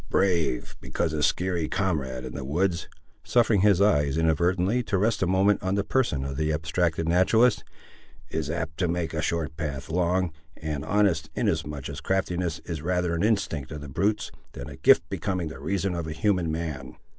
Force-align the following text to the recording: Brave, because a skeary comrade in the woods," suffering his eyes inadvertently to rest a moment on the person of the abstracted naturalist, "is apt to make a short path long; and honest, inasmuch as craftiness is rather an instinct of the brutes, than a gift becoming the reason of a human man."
Brave, 0.09 0.75
because 0.81 1.13
a 1.13 1.19
skeary 1.21 1.67
comrade 1.69 2.25
in 2.25 2.33
the 2.33 2.43
woods," 2.43 2.87
suffering 3.23 3.61
his 3.61 3.79
eyes 3.79 4.17
inadvertently 4.17 4.81
to 4.81 4.97
rest 4.97 5.21
a 5.21 5.27
moment 5.27 5.61
on 5.61 5.75
the 5.75 5.83
person 5.83 6.23
of 6.25 6.37
the 6.37 6.51
abstracted 6.51 7.07
naturalist, 7.07 7.63
"is 8.31 8.49
apt 8.49 8.77
to 8.79 8.87
make 8.87 9.13
a 9.13 9.21
short 9.21 9.55
path 9.57 9.91
long; 9.91 10.33
and 10.57 10.83
honest, 10.83 11.29
inasmuch 11.35 11.87
as 11.87 12.01
craftiness 12.01 12.57
is 12.65 12.81
rather 12.81 13.13
an 13.13 13.21
instinct 13.21 13.71
of 13.71 13.81
the 13.81 13.89
brutes, 13.89 14.31
than 14.53 14.67
a 14.67 14.75
gift 14.75 15.07
becoming 15.07 15.49
the 15.49 15.59
reason 15.59 15.93
of 15.93 16.07
a 16.07 16.13
human 16.13 16.51
man." 16.51 16.95